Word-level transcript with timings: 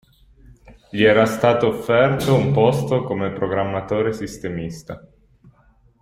Gli 0.89 1.03
era 1.03 1.27
stato 1.27 1.67
offerto 1.67 2.33
un 2.33 2.51
posto 2.53 3.03
come 3.03 3.31
programmatore 3.33 4.13
sistemista. 4.13 5.07